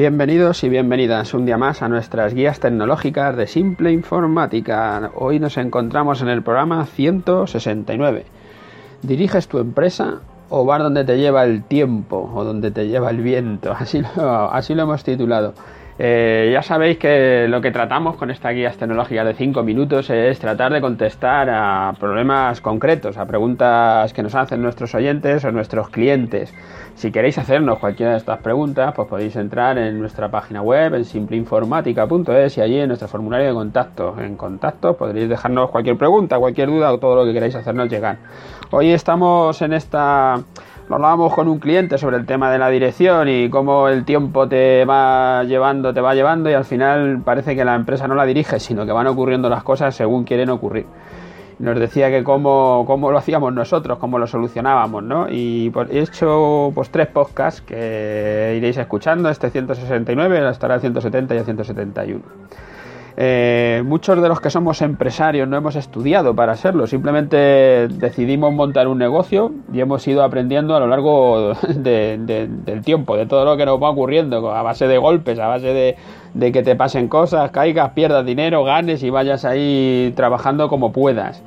Bienvenidos 0.00 0.64
y 0.64 0.70
bienvenidas 0.70 1.34
un 1.34 1.44
día 1.44 1.58
más 1.58 1.82
a 1.82 1.88
nuestras 1.90 2.32
guías 2.32 2.58
tecnológicas 2.58 3.36
de 3.36 3.46
Simple 3.46 3.92
Informática. 3.92 5.10
Hoy 5.14 5.38
nos 5.38 5.58
encontramos 5.58 6.22
en 6.22 6.28
el 6.28 6.42
programa 6.42 6.86
169. 6.86 8.24
¿Diriges 9.02 9.46
tu 9.46 9.58
empresa 9.58 10.20
o 10.48 10.64
vas 10.64 10.82
donde 10.82 11.04
te 11.04 11.18
lleva 11.18 11.44
el 11.44 11.64
tiempo 11.64 12.32
o 12.34 12.44
donde 12.44 12.70
te 12.70 12.88
lleva 12.88 13.10
el 13.10 13.18
viento? 13.18 13.72
Así 13.78 14.00
lo, 14.00 14.50
así 14.50 14.74
lo 14.74 14.84
hemos 14.84 15.04
titulado. 15.04 15.52
Eh, 16.02 16.48
ya 16.50 16.62
sabéis 16.62 16.96
que 16.96 17.46
lo 17.46 17.60
que 17.60 17.70
tratamos 17.70 18.16
con 18.16 18.30
esta 18.30 18.48
guía 18.52 18.70
tecnológica 18.72 19.22
de 19.22 19.34
5 19.34 19.62
minutos 19.62 20.08
es 20.08 20.38
tratar 20.38 20.72
de 20.72 20.80
contestar 20.80 21.50
a 21.50 21.92
problemas 22.00 22.62
concretos, 22.62 23.18
a 23.18 23.26
preguntas 23.26 24.14
que 24.14 24.22
nos 24.22 24.34
hacen 24.34 24.62
nuestros 24.62 24.94
oyentes 24.94 25.44
o 25.44 25.52
nuestros 25.52 25.90
clientes. 25.90 26.54
Si 26.94 27.12
queréis 27.12 27.36
hacernos 27.36 27.80
cualquiera 27.80 28.12
de 28.12 28.16
estas 28.16 28.38
preguntas, 28.38 28.94
pues 28.96 29.08
podéis 29.08 29.36
entrar 29.36 29.76
en 29.76 30.00
nuestra 30.00 30.30
página 30.30 30.62
web 30.62 30.94
en 30.94 31.04
simpleinformática.es 31.04 32.56
y 32.56 32.60
allí 32.62 32.80
en 32.80 32.88
nuestro 32.88 33.06
formulario 33.06 33.48
de 33.48 33.52
contacto. 33.52 34.16
En 34.18 34.36
contacto 34.36 34.96
podréis 34.96 35.28
dejarnos 35.28 35.68
cualquier 35.68 35.98
pregunta, 35.98 36.38
cualquier 36.38 36.70
duda 36.70 36.94
o 36.94 36.98
todo 36.98 37.14
lo 37.14 37.24
que 37.26 37.34
queráis 37.34 37.54
hacernos 37.56 37.90
llegar. 37.90 38.16
Hoy 38.70 38.90
estamos 38.90 39.60
en 39.60 39.74
esta 39.74 40.40
hablábamos 40.94 41.32
con 41.34 41.48
un 41.48 41.58
cliente 41.58 41.98
sobre 41.98 42.16
el 42.16 42.26
tema 42.26 42.50
de 42.50 42.58
la 42.58 42.68
dirección 42.68 43.28
y 43.28 43.48
cómo 43.48 43.88
el 43.88 44.04
tiempo 44.04 44.48
te 44.48 44.84
va 44.84 45.44
llevando, 45.44 45.94
te 45.94 46.00
va 46.00 46.14
llevando 46.14 46.50
y 46.50 46.54
al 46.54 46.64
final 46.64 47.22
parece 47.24 47.54
que 47.54 47.64
la 47.64 47.74
empresa 47.74 48.08
no 48.08 48.14
la 48.14 48.24
dirige, 48.24 48.58
sino 48.58 48.84
que 48.84 48.92
van 48.92 49.06
ocurriendo 49.06 49.48
las 49.48 49.62
cosas 49.62 49.94
según 49.94 50.24
quieren 50.24 50.50
ocurrir. 50.50 50.86
Nos 51.60 51.78
decía 51.78 52.10
que 52.10 52.24
cómo, 52.24 52.84
cómo 52.86 53.10
lo 53.10 53.18
hacíamos 53.18 53.52
nosotros, 53.52 53.98
cómo 53.98 54.18
lo 54.18 54.26
solucionábamos, 54.26 55.02
¿no? 55.02 55.28
Y 55.28 55.70
he 55.90 55.98
hecho 56.00 56.72
pues 56.74 56.90
tres 56.90 57.06
podcasts 57.08 57.60
que 57.60 58.54
iréis 58.56 58.78
escuchando, 58.78 59.28
este 59.28 59.50
169, 59.50 60.48
estará 60.50 60.76
el 60.76 60.80
170 60.80 61.34
y 61.34 61.38
el 61.38 61.44
171. 61.44 62.20
Eh, 63.22 63.82
muchos 63.84 64.22
de 64.22 64.26
los 64.30 64.40
que 64.40 64.48
somos 64.48 64.80
empresarios 64.80 65.46
no 65.46 65.54
hemos 65.54 65.76
estudiado 65.76 66.34
para 66.34 66.56
serlo, 66.56 66.86
simplemente 66.86 67.36
decidimos 67.88 68.50
montar 68.54 68.88
un 68.88 68.96
negocio 68.96 69.52
y 69.70 69.80
hemos 69.80 70.08
ido 70.08 70.22
aprendiendo 70.22 70.74
a 70.74 70.80
lo 70.80 70.86
largo 70.86 71.52
del 71.68 72.82
tiempo, 72.82 73.18
de 73.18 73.26
todo 73.26 73.44
lo 73.44 73.58
que 73.58 73.66
nos 73.66 73.82
va 73.82 73.90
ocurriendo, 73.90 74.50
a 74.50 74.62
base 74.62 74.88
de 74.88 74.96
golpes, 74.96 75.38
a 75.38 75.48
base 75.48 75.66
de, 75.66 75.96
de 76.32 76.50
que 76.50 76.62
te 76.62 76.76
pasen 76.76 77.08
cosas, 77.08 77.50
caigas, 77.50 77.90
pierdas 77.90 78.24
dinero, 78.24 78.64
ganes 78.64 79.02
y 79.02 79.10
vayas 79.10 79.44
ahí 79.44 80.14
trabajando 80.16 80.70
como 80.70 80.90
puedas. 80.90 81.42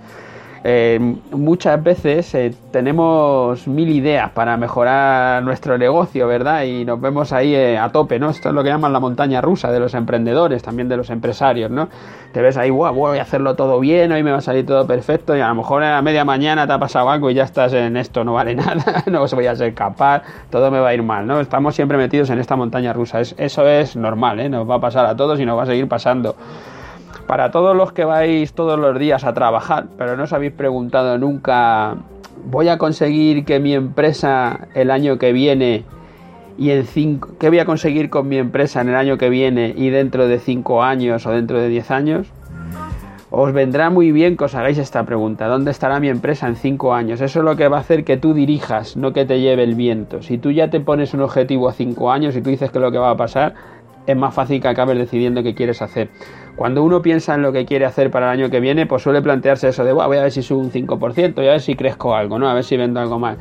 Eh, 0.65 0.97
muchas 1.31 1.83
veces 1.83 2.33
eh, 2.35 2.55
tenemos 2.71 3.67
mil 3.67 3.89
ideas 3.89 4.31
para 4.31 4.55
mejorar 4.55 5.43
nuestro 5.43 5.77
negocio, 5.77 6.25
¿verdad? 6.25 6.63
Y 6.63 6.85
nos 6.85 7.01
vemos 7.01 7.33
ahí 7.33 7.53
eh, 7.53 7.77
a 7.77 7.89
tope, 7.89 8.17
¿no? 8.17 8.29
Esto 8.29 8.47
es 8.47 8.55
lo 8.55 8.63
que 8.63 8.69
llaman 8.69 8.93
la 8.93 9.01
montaña 9.01 9.41
rusa 9.41 9.73
de 9.73 9.81
los 9.81 9.93
emprendedores, 9.93 10.63
también 10.63 10.87
de 10.87 10.95
los 10.95 11.09
empresarios, 11.09 11.69
¿no? 11.69 11.89
Te 12.31 12.41
ves 12.41 12.55
ahí, 12.55 12.69
wow, 12.69 12.93
voy 12.93 13.17
a 13.17 13.23
hacerlo 13.23 13.55
todo 13.55 13.77
bien, 13.81 14.13
hoy 14.13 14.23
me 14.23 14.31
va 14.31 14.37
a 14.37 14.41
salir 14.41 14.65
todo 14.65 14.87
perfecto 14.87 15.35
y 15.35 15.41
a 15.41 15.49
lo 15.49 15.55
mejor 15.55 15.83
a 15.83 16.01
media 16.01 16.23
mañana 16.23 16.65
te 16.65 16.71
ha 16.71 16.79
pasado 16.79 17.09
algo 17.09 17.29
y 17.29 17.33
ya 17.33 17.43
estás 17.43 17.73
en 17.73 17.97
esto, 17.97 18.23
no 18.23 18.33
vale 18.33 18.55
nada, 18.55 19.03
no 19.07 19.25
voy 19.27 19.47
a 19.47 19.55
ser 19.57 19.73
capaz, 19.73 20.23
todo 20.49 20.71
me 20.71 20.79
va 20.79 20.89
a 20.89 20.93
ir 20.93 21.03
mal, 21.03 21.27
¿no? 21.27 21.41
Estamos 21.41 21.75
siempre 21.75 21.97
metidos 21.97 22.29
en 22.29 22.39
esta 22.39 22.55
montaña 22.55 22.93
rusa, 22.93 23.19
eso 23.19 23.67
es 23.67 23.97
normal, 23.97 24.39
¿eh? 24.39 24.47
Nos 24.47 24.69
va 24.69 24.75
a 24.75 24.79
pasar 24.79 25.05
a 25.07 25.15
todos 25.15 25.41
y 25.41 25.45
nos 25.45 25.57
va 25.57 25.63
a 25.63 25.65
seguir 25.65 25.89
pasando. 25.89 26.35
Para 27.27 27.51
todos 27.51 27.75
los 27.75 27.93
que 27.93 28.05
vais 28.05 28.53
todos 28.53 28.79
los 28.79 28.97
días 28.99 29.23
a 29.23 29.33
trabajar, 29.33 29.87
pero 29.97 30.17
no 30.17 30.23
os 30.23 30.33
habéis 30.33 30.53
preguntado 30.53 31.17
nunca, 31.17 31.95
¿voy 32.45 32.69
a 32.69 32.77
conseguir 32.77 33.45
que 33.45 33.59
mi 33.59 33.73
empresa 33.73 34.67
el 34.75 34.91
año 34.91 35.17
que 35.17 35.31
viene 35.33 35.83
y 36.57 36.69
en 36.71 36.85
cinco, 36.85 37.29
qué 37.39 37.49
voy 37.49 37.59
a 37.59 37.65
conseguir 37.65 38.09
con 38.09 38.27
mi 38.27 38.37
empresa 38.37 38.81
en 38.81 38.89
el 38.89 38.95
año 38.95 39.17
que 39.17 39.29
viene 39.29 39.73
y 39.75 39.89
dentro 39.89 40.27
de 40.27 40.39
cinco 40.39 40.83
años 40.83 41.25
o 41.25 41.31
dentro 41.31 41.59
de 41.59 41.69
diez 41.69 41.91
años? 41.91 42.27
Os 43.35 43.51
vendrá 43.51 43.89
muy 43.89 44.11
bien 44.11 44.37
que 44.37 44.43
os 44.43 44.53
hagáis 44.53 44.77
esta 44.77 45.05
pregunta. 45.05 45.47
¿Dónde 45.47 45.71
estará 45.71 45.99
mi 45.99 46.07
empresa 46.07 46.47
en 46.47 46.55
cinco 46.55 46.93
años? 46.93 47.19
Eso 47.19 47.39
es 47.39 47.45
lo 47.45 47.55
que 47.55 47.67
va 47.67 47.77
a 47.77 47.79
hacer 47.79 48.03
que 48.03 48.15
tú 48.15 48.35
dirijas, 48.35 48.95
no 48.95 49.11
que 49.11 49.25
te 49.25 49.39
lleve 49.39 49.63
el 49.63 49.73
viento. 49.73 50.21
Si 50.21 50.37
tú 50.37 50.51
ya 50.51 50.69
te 50.69 50.79
pones 50.79 51.15
un 51.15 51.21
objetivo 51.21 51.67
a 51.67 51.73
cinco 51.73 52.11
años 52.11 52.35
y 52.35 52.43
tú 52.43 52.51
dices 52.51 52.69
que 52.69 52.77
es 52.77 52.81
lo 52.83 52.91
que 52.91 52.99
va 52.99 53.09
a 53.09 53.17
pasar, 53.17 53.55
es 54.05 54.15
más 54.15 54.33
fácil 54.33 54.61
que 54.61 54.67
acabes 54.67 54.97
decidiendo 54.97 55.43
qué 55.43 55.53
quieres 55.53 55.81
hacer. 55.81 56.09
Cuando 56.55 56.83
uno 56.83 57.01
piensa 57.01 57.35
en 57.35 57.41
lo 57.41 57.51
que 57.51 57.65
quiere 57.65 57.85
hacer 57.85 58.11
para 58.11 58.31
el 58.31 58.39
año 58.39 58.49
que 58.49 58.59
viene, 58.59 58.85
pues 58.85 59.01
suele 59.01 59.21
plantearse 59.21 59.69
eso 59.69 59.83
de, 59.83 59.93
voy 59.93 60.17
a 60.17 60.21
ver 60.21 60.31
si 60.31 60.43
subo 60.43 60.59
un 60.59 60.71
5%, 60.71 61.43
y 61.43 61.47
a 61.47 61.51
ver 61.51 61.61
si 61.61 61.75
crezco 61.75 62.15
algo, 62.15 62.37
¿no? 62.37 62.47
A 62.47 62.53
ver 62.53 62.63
si 62.63 62.77
vendo 62.77 62.99
algo 62.99 63.17
más. 63.17 63.37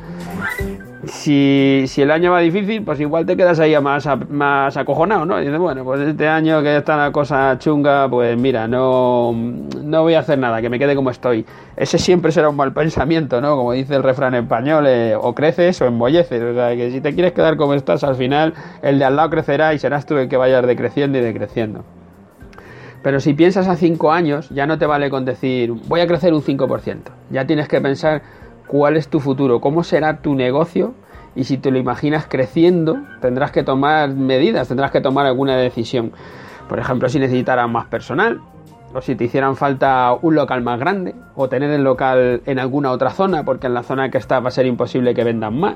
Si, 1.13 1.85
el 1.97 2.11
año 2.11 2.31
va 2.31 2.39
difícil, 2.39 2.83
pues 2.83 2.99
igual 2.99 3.25
te 3.25 3.37
quedas 3.37 3.59
ahí 3.59 3.79
más, 3.79 4.09
más 4.29 4.75
acojonado, 4.75 5.25
¿no? 5.25 5.37
Dices, 5.37 5.59
bueno, 5.59 5.83
pues 5.83 6.01
este 6.01 6.27
año 6.27 6.61
que 6.63 6.75
está 6.75 6.97
la 6.97 7.11
cosa 7.11 7.55
chunga, 7.59 8.09
pues 8.09 8.35
mira, 8.35 8.67
no, 8.67 9.31
no 9.31 10.01
voy 10.01 10.15
a 10.15 10.19
hacer 10.19 10.39
nada, 10.39 10.59
que 10.59 10.69
me 10.69 10.79
quede 10.79 10.95
como 10.95 11.11
estoy. 11.11 11.45
Ese 11.77 11.99
siempre 11.99 12.31
será 12.31 12.49
un 12.49 12.55
mal 12.55 12.73
pensamiento, 12.73 13.39
¿no? 13.41 13.55
Como 13.55 13.73
dice 13.73 13.95
el 13.95 14.03
refrán 14.03 14.33
español, 14.33 14.85
eh, 14.87 15.15
o 15.15 15.35
creces 15.35 15.79
o 15.81 15.85
embolleces. 15.85 16.41
O 16.41 16.53
sea, 16.55 16.75
que 16.75 16.91
si 16.91 16.99
te 16.99 17.13
quieres 17.13 17.31
quedar 17.31 17.57
como 17.57 17.75
estás, 17.75 18.03
al 18.03 18.15
final 18.15 18.55
el 18.81 18.97
de 18.97 19.05
al 19.05 19.15
lado 19.15 19.29
crecerá 19.29 19.73
y 19.75 19.79
serás 19.79 20.07
tú 20.07 20.17
el 20.17 20.27
que 20.27 20.35
vayas 20.35 20.65
decreciendo 20.65 21.19
y 21.19 21.21
decreciendo. 21.21 21.85
Pero 23.03 23.19
si 23.19 23.33
piensas 23.33 23.67
a 23.67 23.75
5 23.75 24.11
años, 24.11 24.49
ya 24.49 24.65
no 24.65 24.79
te 24.79 24.87
vale 24.87 25.09
con 25.11 25.25
decir 25.25 25.71
voy 25.87 26.01
a 26.01 26.07
crecer 26.07 26.33
un 26.33 26.41
5%. 26.41 27.01
Ya 27.29 27.45
tienes 27.45 27.67
que 27.67 27.79
pensar 27.81 28.23
cuál 28.67 28.97
es 28.97 29.07
tu 29.07 29.19
futuro, 29.19 29.61
cómo 29.61 29.83
será 29.83 30.21
tu 30.21 30.35
negocio 30.35 30.93
y 31.35 31.45
si 31.45 31.57
te 31.57 31.71
lo 31.71 31.77
imaginas 31.77 32.25
creciendo, 32.27 32.97
tendrás 33.21 33.51
que 33.51 33.63
tomar 33.63 34.09
medidas, 34.09 34.67
tendrás 34.67 34.91
que 34.91 35.01
tomar 35.01 35.25
alguna 35.25 35.57
decisión. 35.57 36.11
Por 36.69 36.79
ejemplo, 36.79 37.09
si 37.09 37.19
necesitarás 37.19 37.69
más 37.69 37.85
personal, 37.85 38.41
o 38.93 39.01
si 39.01 39.15
te 39.15 39.25
hicieran 39.25 39.55
falta 39.55 40.15
un 40.21 40.35
local 40.35 40.61
más 40.61 40.79
grande, 40.79 41.15
o 41.35 41.49
tener 41.49 41.71
el 41.71 41.83
local 41.83 42.41
en 42.45 42.59
alguna 42.59 42.91
otra 42.91 43.09
zona, 43.09 43.43
porque 43.43 43.67
en 43.67 43.73
la 43.73 43.83
zona 43.83 44.09
que 44.09 44.17
está 44.17 44.39
va 44.39 44.49
a 44.49 44.51
ser 44.51 44.65
imposible 44.65 45.13
que 45.13 45.23
vendan 45.23 45.59
más. 45.59 45.75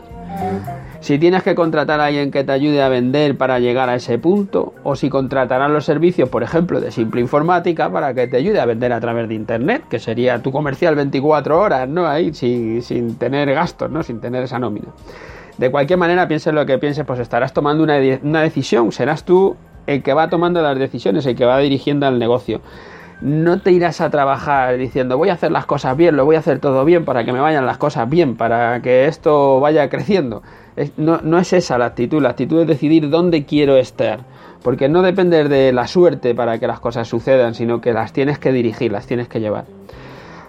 Si 1.00 1.18
tienes 1.20 1.44
que 1.44 1.56
contratar 1.56 2.00
a 2.00 2.06
alguien 2.06 2.32
que 2.32 2.44
te 2.44 2.52
ayude 2.52 2.82
a 2.82 2.90
vender 2.90 3.38
para 3.38 3.60
llegar 3.60 3.90
a 3.90 3.96
ese 3.96 4.18
punto, 4.20 4.74
o 4.84 4.96
si 4.96 5.10
contratarán 5.10 5.74
los 5.74 5.86
servicios, 5.86 6.30
por 6.30 6.44
ejemplo, 6.44 6.80
de 6.80 6.92
simple 6.92 7.22
informática 7.22 7.92
para 7.92 8.14
que 8.14 8.28
te 8.28 8.38
ayude 8.38 8.60
a 8.60 8.66
vender 8.66 8.94
a 8.94 9.00
través 9.00 9.28
de 9.28 9.36
internet, 9.36 9.84
que 9.90 10.00
sería 10.00 10.42
tu 10.42 10.52
comercial 10.52 10.96
24 10.96 11.60
horas, 11.60 11.88
¿no? 11.88 12.08
Ahí 12.08 12.34
sin, 12.34 12.82
sin 12.82 13.16
tener 13.16 13.52
gastos, 13.54 13.90
¿no? 13.90 14.04
Sin 14.04 14.20
tener 14.20 14.44
esa 14.44 14.60
nómina. 14.60 14.88
De 15.58 15.72
cualquier 15.72 15.98
manera, 15.98 16.28
pienses 16.28 16.54
lo 16.54 16.66
que 16.66 16.78
pienses, 16.78 17.06
pues 17.06 17.20
estarás 17.20 17.54
tomando 17.54 17.84
una, 17.84 17.98
una 18.22 18.42
decisión, 18.42 18.92
serás 18.92 19.24
tú 19.24 19.56
el 19.88 20.04
que 20.04 20.14
va 20.14 20.30
tomando 20.30 20.62
las 20.62 20.78
decisiones, 20.78 21.26
el 21.26 21.36
que 21.36 21.46
va 21.46 21.58
dirigiendo 21.60 22.06
al 22.06 22.20
negocio 22.20 22.62
no 23.22 23.60
te 23.62 23.72
irás 23.72 24.00
a 24.02 24.10
trabajar 24.10 24.78
diciendo 24.78 25.18
voy 25.18 25.30
a 25.30 25.34
hacer 25.34 25.52
las 25.52 25.66
cosas 25.66 25.98
bien, 25.98 26.16
lo 26.16 26.26
voy 26.26 26.36
a 26.36 26.40
hacer 26.40 26.60
todo 26.60 26.86
bien 26.86 27.06
para 27.06 27.24
que 27.24 27.34
me 27.34 27.40
vayan 27.40 27.66
las 27.66 27.78
cosas 27.78 28.10
bien, 28.10 28.36
para 28.36 28.82
que 28.82 29.08
esto 29.08 29.60
vaya 29.60 29.90
creciendo. 29.90 30.44
no, 30.98 31.40
es 31.40 31.54
esa 31.54 31.78
la 31.78 31.86
actitud, 31.86 32.22
la 32.22 32.30
actitud 32.30 32.62
es 32.62 32.68
decidir 32.68 33.10
dónde 33.10 33.46
quiero 33.46 33.78
estar. 33.78 34.20
Porque 34.64 34.90
no 34.90 35.02
depende 35.02 35.48
de 35.48 35.72
la 35.72 35.88
suerte 35.88 36.36
para 36.36 36.60
que 36.60 36.68
las 36.68 36.80
cosas 36.80 37.08
sucedan, 37.08 37.54
sino 37.54 37.80
que 37.80 37.94
las 37.94 38.12
tienes 38.12 38.38
que 38.40 38.52
dirigir, 38.52 38.92
las 38.92 39.08
tienes 39.08 39.28
que 39.28 39.40
llevar. 39.40 39.66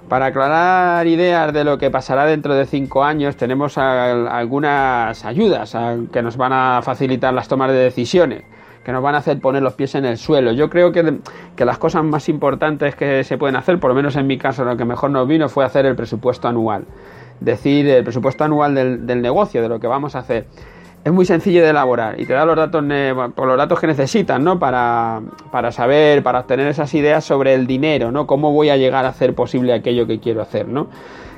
Para 0.09 0.27
aclarar 0.27 1.07
ideas 1.07 1.53
de 1.53 1.65
lo 1.65 1.77
que 1.79 1.91
pasará 1.91 2.25
dentro 2.25 2.55
de 2.55 2.65
cinco 2.65 3.05
años, 3.05 3.37
tenemos 3.37 3.77
algunas 3.77 5.25
ayudas 5.25 5.77
que 6.11 6.23
nos 6.23 6.37
van 6.39 6.53
a 6.53 6.81
facilitar 6.83 7.35
las 7.35 7.49
tomas 7.49 7.71
de 7.71 7.77
decisiones 7.77 8.45
que 8.89 8.93
nos 8.93 9.03
van 9.03 9.17
a 9.17 9.19
hacer 9.19 9.39
poner 9.39 9.63
los 9.63 9.75
pies 9.75 9.97
en 9.97 10.07
el 10.07 10.17
suelo. 10.17 10.51
Yo 10.53 10.71
creo 10.71 10.93
que, 10.93 11.19
que, 11.55 11.67
las 11.67 11.77
cosas 11.77 12.03
más 12.05 12.31
importantes 12.31 12.97
que 12.97 13.23
se 13.23 13.37
pueden 13.37 13.55
hacer, 13.55 13.79
por 13.79 13.91
lo 13.91 13.95
menos 13.95 14.17
en 14.17 14.27
mi 14.27 14.39
caso, 14.39 14.65
lo 14.65 14.79
que 14.79 14.87
mejor 14.87 15.11
nos 15.11 15.29
vino 15.29 15.51
fue 15.51 15.63
hacer 15.67 15.85
el 15.85 15.95
presupuesto 15.95 16.49
anual. 16.49 16.87
Decir 17.39 17.87
el 17.87 18.03
presupuesto 18.03 18.45
anual 18.45 18.75
del, 18.75 19.07
del 19.07 19.21
negocio, 19.21 19.61
de 19.61 19.69
lo 19.69 19.79
que 19.79 19.89
vamos 19.89 20.15
a 20.15 20.21
hacer. 20.21 20.47
Es 21.05 21.13
muy 21.13 21.25
sencillo 21.25 21.63
de 21.63 21.71
elaborar 21.71 22.21
y 22.21 22.27
te 22.27 22.33
da 22.35 22.45
los 22.45 22.57
datos, 22.57 22.83
los 22.83 23.57
datos 23.57 23.81
que 23.81 23.87
necesitas, 23.87 24.41
¿no? 24.41 24.59
Para, 24.59 25.23
para 25.51 25.73
saber, 25.73 26.23
para 26.23 26.41
obtener 26.41 26.67
esas 26.69 26.93
ideas 26.93 27.25
sobre 27.25 27.55
el 27.55 27.67
dinero, 27.67 28.13
¿no? 28.13 28.27
Cómo 28.27 28.53
voy 28.53 28.69
a 28.69 28.77
llegar 28.77 29.05
a 29.05 29.09
hacer 29.09 29.35
posible 29.35 29.73
aquello 29.73 30.07
que 30.07 30.19
quiero 30.19 30.43
hacer, 30.43 30.69
¿no? 30.69 30.89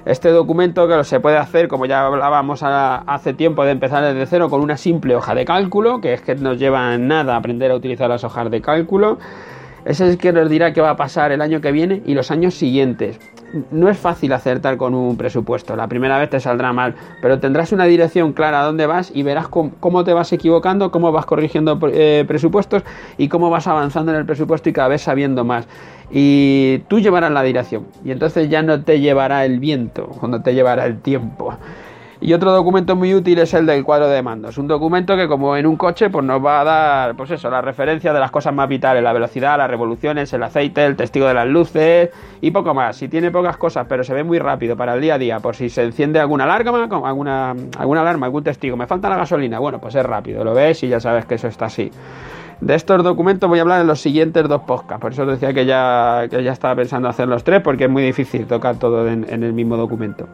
Este 0.06 0.30
documento 0.30 0.88
que 0.88 1.04
se 1.04 1.20
puede 1.20 1.36
hacer, 1.36 1.68
como 1.68 1.84
ya 1.84 2.06
hablábamos 2.06 2.62
hace 2.62 3.34
tiempo 3.34 3.64
de 3.64 3.72
empezar 3.72 4.02
desde 4.02 4.24
cero, 4.26 4.48
con 4.48 4.62
una 4.62 4.78
simple 4.78 5.14
hoja 5.14 5.34
de 5.34 5.44
cálculo, 5.44 6.00
que 6.00 6.14
es 6.14 6.22
que 6.22 6.34
nos 6.34 6.58
lleva 6.58 6.96
nada 6.96 7.36
aprender 7.36 7.70
a 7.70 7.74
utilizar 7.74 8.08
las 8.08 8.24
hojas 8.24 8.50
de 8.50 8.62
cálculo. 8.62 9.18
Ese 9.84 10.04
es 10.04 10.12
el 10.12 10.18
que 10.18 10.32
nos 10.32 10.48
dirá 10.50 10.72
qué 10.72 10.80
va 10.80 10.90
a 10.90 10.96
pasar 10.96 11.32
el 11.32 11.40
año 11.40 11.60
que 11.60 11.72
viene 11.72 12.02
y 12.04 12.14
los 12.14 12.30
años 12.30 12.54
siguientes. 12.54 13.18
No 13.70 13.88
es 13.88 13.98
fácil 13.98 14.32
acertar 14.32 14.76
con 14.76 14.94
un 14.94 15.16
presupuesto, 15.16 15.74
la 15.74 15.88
primera 15.88 16.18
vez 16.18 16.30
te 16.30 16.38
saldrá 16.38 16.72
mal, 16.72 16.94
pero 17.20 17.40
tendrás 17.40 17.72
una 17.72 17.84
dirección 17.84 18.32
clara 18.32 18.60
a 18.60 18.64
dónde 18.64 18.86
vas 18.86 19.10
y 19.12 19.22
verás 19.22 19.48
cómo, 19.48 20.04
te 20.04 20.12
vas 20.12 20.32
equivocando, 20.32 20.90
cómo 20.92 21.10
vas 21.10 21.26
corrigiendo 21.26 21.78
eh, 21.92 22.24
presupuestos 22.28 22.84
y 23.18 23.28
cómo 23.28 23.50
vas 23.50 23.66
avanzando 23.66 24.12
en 24.12 24.18
el 24.18 24.26
presupuesto 24.26 24.68
y 24.68 24.72
cada 24.72 24.88
vez 24.88 25.02
sabiendo 25.02 25.44
más. 25.44 25.66
Y 26.12 26.78
tú 26.88 27.00
llevarás 27.00 27.32
la 27.32 27.42
dirección 27.42 27.86
y 28.04 28.10
entonces 28.10 28.48
ya 28.50 28.62
no 28.62 28.82
te 28.82 29.00
llevará 29.00 29.44
el 29.44 29.58
viento, 29.58 30.06
cuando 30.06 30.42
te 30.42 30.54
llevará 30.54 30.86
el 30.86 31.00
tiempo. 31.00 31.54
Y 32.22 32.34
otro 32.34 32.52
documento 32.52 32.96
muy 32.96 33.14
útil 33.14 33.38
es 33.38 33.54
el 33.54 33.64
del 33.64 33.82
cuadro 33.82 34.08
de 34.08 34.22
mandos. 34.22 34.58
Un 34.58 34.68
documento 34.68 35.16
que 35.16 35.26
como 35.26 35.56
en 35.56 35.66
un 35.66 35.76
coche 35.76 36.10
pues 36.10 36.24
nos 36.24 36.44
va 36.44 36.60
a 36.60 36.64
dar 36.64 37.16
pues 37.16 37.30
eso, 37.30 37.48
la 37.48 37.62
referencia 37.62 38.12
de 38.12 38.20
las 38.20 38.30
cosas 38.30 38.54
más 38.54 38.68
vitales, 38.68 39.02
la 39.02 39.12
velocidad, 39.12 39.56
las 39.56 39.70
revoluciones, 39.70 40.32
el 40.32 40.42
aceite, 40.42 40.84
el 40.84 40.96
testigo 40.96 41.26
de 41.26 41.34
las 41.34 41.46
luces 41.46 42.10
y 42.40 42.50
poco 42.50 42.74
más. 42.74 42.96
Si 42.96 43.08
tiene 43.08 43.30
pocas 43.30 43.56
cosas 43.56 43.86
pero 43.88 44.04
se 44.04 44.12
ve 44.12 44.22
muy 44.22 44.38
rápido 44.38 44.76
para 44.76 44.94
el 44.94 45.00
día 45.00 45.14
a 45.14 45.18
día, 45.18 45.40
por 45.40 45.56
si 45.56 45.70
se 45.70 45.82
enciende 45.82 46.20
alguna 46.20 46.44
alarma, 46.44 46.88
alguna, 47.08 47.54
alguna 47.78 48.00
alarma, 48.02 48.26
algún 48.26 48.44
testigo, 48.44 48.76
me 48.76 48.86
falta 48.86 49.08
la 49.08 49.16
gasolina, 49.16 49.58
bueno 49.58 49.80
pues 49.80 49.94
es 49.94 50.04
rápido, 50.04 50.44
lo 50.44 50.52
ves 50.52 50.82
y 50.82 50.88
ya 50.88 51.00
sabes 51.00 51.24
que 51.24 51.36
eso 51.36 51.48
está 51.48 51.66
así. 51.66 51.90
De 52.60 52.74
estos 52.74 53.02
documentos 53.02 53.48
voy 53.48 53.58
a 53.58 53.62
hablar 53.62 53.80
en 53.80 53.86
los 53.86 54.00
siguientes 54.00 54.46
dos 54.46 54.62
podcasts. 54.62 55.00
Por 55.00 55.12
eso 55.12 55.22
os 55.22 55.28
decía 55.28 55.54
que 55.54 55.64
ya, 55.64 56.26
que 56.30 56.42
ya 56.42 56.52
estaba 56.52 56.76
pensando 56.76 57.08
hacer 57.08 57.26
los 57.26 57.42
tres, 57.42 57.62
porque 57.62 57.84
es 57.84 57.90
muy 57.90 58.02
difícil 58.02 58.46
tocar 58.46 58.76
todo 58.76 59.08
en, 59.08 59.24
el 59.24 59.52
mismo 59.54 59.78
documento. 59.78 60.28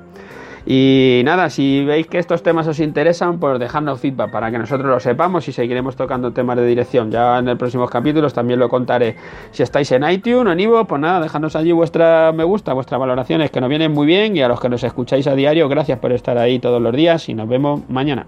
Y 0.67 1.23
nada, 1.25 1.49
si 1.49 1.85
veis 1.85 2.09
que 2.09 2.19
estos 2.19 2.43
temas 2.43 2.67
os 2.67 2.81
interesan, 2.81 3.39
pues 3.39 3.61
dejadnos 3.61 4.01
feedback 4.01 4.33
para 4.33 4.51
que 4.51 4.59
nosotros 4.59 4.91
lo 4.91 4.99
sepamos 4.99 5.47
y 5.47 5.53
seguiremos 5.53 5.95
tocando 5.95 6.33
temas 6.33 6.57
de 6.57 6.67
dirección. 6.67 7.13
Ya 7.13 7.39
en 7.39 7.49
el 7.49 7.57
próximos 7.57 7.89
capítulos 7.89 8.35
también 8.35 8.59
lo 8.59 8.69
contaré. 8.69 9.15
Si 9.53 9.63
estáis 9.63 9.93
en 9.93 10.09
iTunes 10.09 10.49
o 10.49 10.53
en 10.53 10.61
Ivo, 10.61 10.85
pues 10.85 11.01
nada, 11.01 11.21
dejadnos 11.21 11.55
allí 11.55 11.71
vuestra 11.71 12.33
me 12.33 12.43
gusta, 12.43 12.73
vuestras 12.73 12.99
valoraciones 12.99 13.51
que 13.53 13.61
nos 13.61 13.69
vienen 13.69 13.93
muy 13.93 14.07
bien 14.07 14.37
y 14.37 14.43
a 14.43 14.49
los 14.49 14.61
que 14.61 14.69
nos 14.69 14.83
escucháis 14.83 15.29
a 15.29 15.35
diario, 15.35 15.69
gracias 15.69 16.01
por 16.01 16.11
estar 16.11 16.37
ahí 16.37 16.59
todos 16.59 16.83
los 16.83 16.95
días 16.95 17.29
y 17.29 17.35
nos 17.35 17.49
vemos 17.49 17.89
mañana. 17.89 18.27